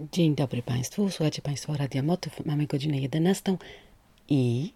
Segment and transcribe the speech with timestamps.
[0.00, 1.10] Dzień dobry Państwu.
[1.10, 2.46] Słuchacie Państwo Radia Motyw.
[2.46, 3.56] Mamy godzinę 11
[4.28, 4.72] i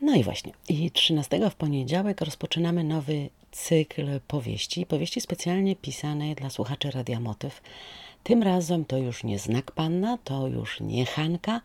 [0.00, 0.52] no i właśnie.
[0.68, 4.86] I 13 w poniedziałek rozpoczynamy nowy cykl powieści.
[4.86, 7.62] Powieści specjalnie pisane dla słuchaczy Radia Motyw.
[8.22, 11.60] Tym razem to już nie Znak Panna, to już nie Hanka,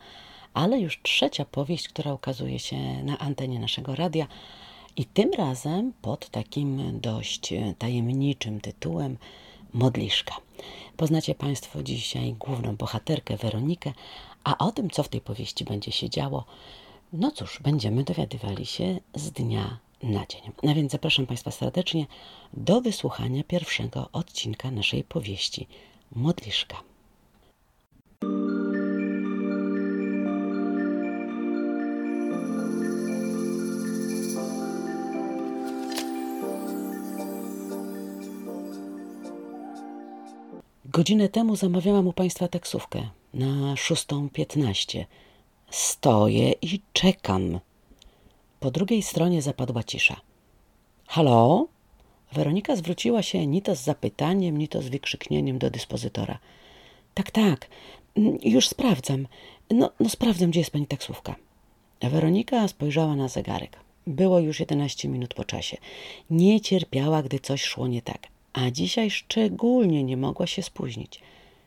[0.54, 4.26] ale już trzecia powieść, która ukazuje się na antenie naszego radia.
[4.96, 9.16] I tym razem pod takim dość tajemniczym tytułem
[9.74, 10.36] Modliszka.
[10.96, 13.92] Poznacie Państwo dzisiaj główną bohaterkę Weronikę,
[14.44, 16.44] a o tym, co w tej powieści będzie się działo,
[17.12, 20.40] no cóż, będziemy dowiadywali się z dnia na dzień.
[20.70, 22.06] A więc zapraszam Państwa serdecznie
[22.52, 25.66] do wysłuchania pierwszego odcinka naszej powieści
[26.12, 26.91] Modliszka.
[40.92, 45.04] Godzinę temu zamawiałam u Państwa taksówkę na 6.15.
[45.70, 47.60] Stoję i czekam.
[48.60, 50.20] Po drugiej stronie zapadła cisza.
[51.06, 51.66] Halo?
[52.32, 56.38] Weronika zwróciła się ni to z zapytaniem, ni to z wykrzyknieniem do dyspozytora.
[57.14, 57.68] Tak, tak,
[58.42, 59.26] już sprawdzam.
[59.70, 61.34] No, no sprawdzam, gdzie jest pani taksówka.
[62.00, 63.76] Weronika spojrzała na zegarek.
[64.06, 65.76] Było już 11 minut po czasie.
[66.30, 71.20] Nie cierpiała, gdy coś szło nie tak a dzisiaj szczególnie nie mogła się spóźnić.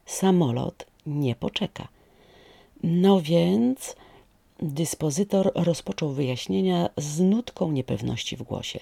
[0.05, 1.88] Samolot nie poczeka.
[2.83, 3.95] No więc
[4.59, 8.80] dyspozytor rozpoczął wyjaśnienia z nutką niepewności w głosie.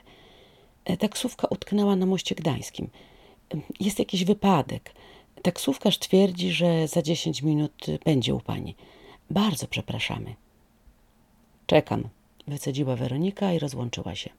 [0.99, 2.89] Taksówka utknęła na moście gdańskim.
[3.79, 4.93] Jest jakiś wypadek.
[5.41, 8.75] Taksówkarz twierdzi, że za dziesięć minut będzie u pani.
[9.29, 10.35] Bardzo przepraszamy.
[11.67, 12.03] Czekam,
[12.47, 14.29] wycedziła Weronika i rozłączyła się.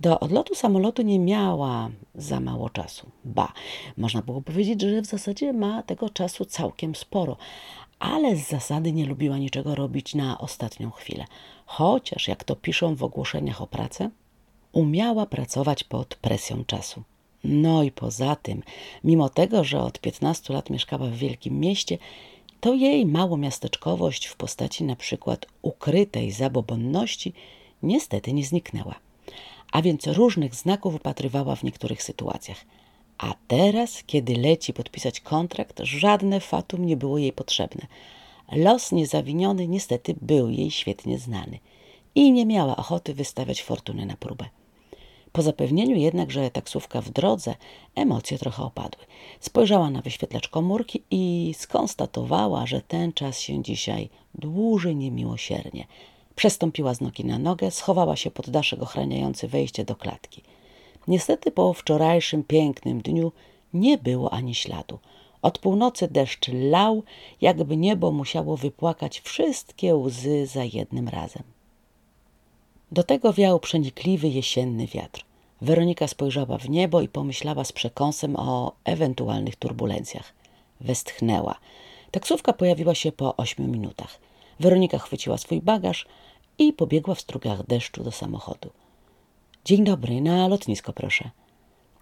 [0.00, 3.10] Do odlotu samolotu nie miała za mało czasu.
[3.24, 3.52] Ba,
[3.96, 7.36] można było powiedzieć, że w zasadzie ma tego czasu całkiem sporo,
[7.98, 11.24] ale z zasady nie lubiła niczego robić na ostatnią chwilę.
[11.66, 14.10] Chociaż, jak to piszą w ogłoszeniach o pracę,
[14.72, 17.02] umiała pracować pod presją czasu.
[17.44, 18.62] No i poza tym,
[19.04, 21.98] mimo tego, że od 15 lat mieszkała w wielkim mieście,
[22.60, 27.32] to jej małomiasteczkowość w postaci na przykład ukrytej zabobonności
[27.82, 29.05] niestety nie zniknęła
[29.72, 32.64] a więc różnych znaków upatrywała w niektórych sytuacjach.
[33.18, 37.86] A teraz, kiedy leci podpisać kontrakt, żadne fatum nie było jej potrzebne.
[38.52, 41.58] Los niezawiniony niestety był jej świetnie znany
[42.14, 44.44] i nie miała ochoty wystawiać fortuny na próbę.
[45.32, 47.54] Po zapewnieniu jednak, że taksówka w drodze,
[47.94, 49.04] emocje trochę opadły.
[49.40, 55.86] Spojrzała na wyświetlacz komórki i skonstatowała, że ten czas się dzisiaj dłuży niemiłosiernie–
[56.36, 60.42] Przestąpiła z nogi na nogę, schowała się pod daszek ochraniający wejście do klatki.
[61.08, 63.32] Niestety po wczorajszym pięknym dniu
[63.74, 64.98] nie było ani śladu.
[65.42, 67.02] Od północy deszcz lał,
[67.40, 71.42] jakby niebo musiało wypłakać wszystkie łzy za jednym razem.
[72.92, 75.24] Do tego wiał przenikliwy jesienny wiatr.
[75.60, 80.34] Weronika spojrzała w niebo i pomyślała z przekąsem o ewentualnych turbulencjach.
[80.80, 81.54] Westchnęła.
[82.10, 84.18] Taksówka pojawiła się po ośmiu minutach.
[84.60, 86.06] Weronika chwyciła swój bagaż
[86.58, 88.70] i pobiegła w strugach deszczu do samochodu.
[89.64, 91.30] Dzień dobry, na lotnisko proszę.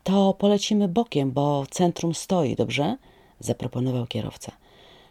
[0.05, 2.97] To polecimy bokiem, bo centrum stoi, dobrze?
[3.41, 4.53] zaproponował kierowca.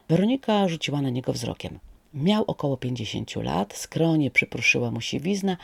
[0.09, 1.79] Weronika rzuciła na niego wzrokiem.
[2.13, 5.57] Miał około pięćdziesięciu lat, skronie przypruszyła mu siwizna,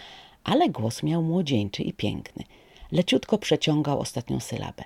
[0.43, 2.43] ale głos miał młodzieńczy i piękny.
[2.91, 4.83] Leciutko przeciągał ostatnią sylabę.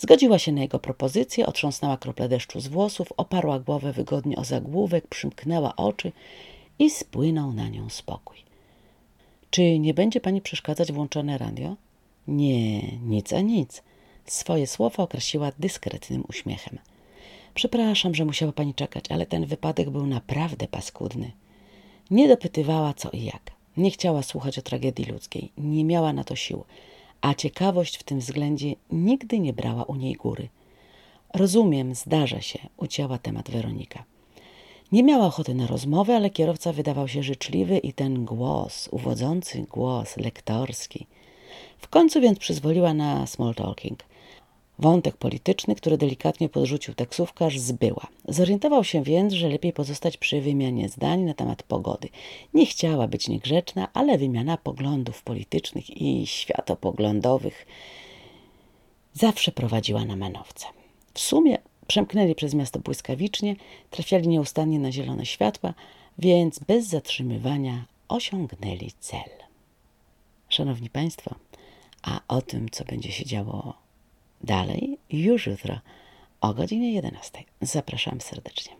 [0.00, 5.06] Zgodziła się na jego propozycję, otrząsnęła krople deszczu z włosów, oparła głowę wygodnie o zagłówek,
[5.06, 6.12] przymknęła oczy
[6.78, 8.36] i spłynął na nią spokój.
[9.50, 11.76] Czy nie będzie pani przeszkadzać włączone radio?
[12.28, 13.82] Nie, nic a nic.
[14.26, 16.78] Swoje słowa określiła dyskretnym uśmiechem.
[17.54, 21.32] Przepraszam, że musiała pani czekać, ale ten wypadek był naprawdę paskudny.
[22.10, 23.50] Nie dopytywała co i jak.
[23.76, 25.52] Nie chciała słuchać o tragedii ludzkiej.
[25.58, 26.64] Nie miała na to sił
[27.20, 30.48] a ciekawość w tym względzie nigdy nie brała u niej góry.
[31.34, 34.04] Rozumiem, zdarza się, ucięła temat Weronika.
[34.92, 40.16] Nie miała ochoty na rozmowę, ale kierowca wydawał się życzliwy i ten głos, uwodzący głos
[40.16, 41.06] lektorski.
[41.78, 43.98] W końcu więc przyzwoliła na small talking.
[44.80, 48.06] Wątek polityczny, który delikatnie podrzucił taksówkarz, zbyła.
[48.28, 52.08] Zorientował się więc, że lepiej pozostać przy wymianie zdań na temat pogody.
[52.54, 57.66] Nie chciała być niegrzeczna, ale wymiana poglądów politycznych i światopoglądowych
[59.12, 60.66] zawsze prowadziła na manowce.
[61.14, 63.56] W sumie przemknęli przez miasto błyskawicznie,
[63.90, 65.74] trafiali nieustannie na zielone światła,
[66.18, 69.30] więc bez zatrzymywania osiągnęli cel.
[70.48, 71.34] Szanowni Państwo,
[72.02, 73.89] a o tym, co będzie się działo
[74.40, 75.80] Dalej już jutro
[76.40, 77.44] o godzinie 11.
[77.60, 78.79] Zapraszam serdecznie.